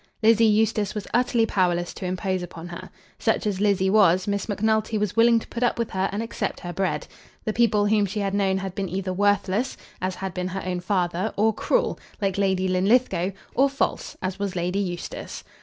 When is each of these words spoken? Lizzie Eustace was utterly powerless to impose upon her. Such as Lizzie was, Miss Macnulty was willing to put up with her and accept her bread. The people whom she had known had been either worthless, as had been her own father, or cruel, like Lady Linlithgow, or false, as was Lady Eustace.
Lizzie 0.23 0.45
Eustace 0.47 0.95
was 0.95 1.05
utterly 1.13 1.45
powerless 1.45 1.93
to 1.93 2.07
impose 2.07 2.41
upon 2.41 2.69
her. 2.69 2.89
Such 3.19 3.45
as 3.45 3.61
Lizzie 3.61 3.91
was, 3.91 4.25
Miss 4.27 4.49
Macnulty 4.49 4.97
was 4.97 5.15
willing 5.15 5.37
to 5.37 5.45
put 5.49 5.61
up 5.61 5.77
with 5.77 5.91
her 5.91 6.09
and 6.11 6.23
accept 6.23 6.61
her 6.61 6.73
bread. 6.73 7.05
The 7.45 7.53
people 7.53 7.85
whom 7.85 8.07
she 8.07 8.19
had 8.21 8.33
known 8.33 8.57
had 8.57 8.73
been 8.73 8.89
either 8.89 9.13
worthless, 9.13 9.77
as 10.01 10.15
had 10.15 10.33
been 10.33 10.47
her 10.47 10.63
own 10.65 10.79
father, 10.79 11.31
or 11.37 11.53
cruel, 11.53 11.99
like 12.19 12.39
Lady 12.39 12.67
Linlithgow, 12.67 13.29
or 13.53 13.69
false, 13.69 14.17
as 14.23 14.39
was 14.39 14.55
Lady 14.55 14.79
Eustace. 14.79 15.43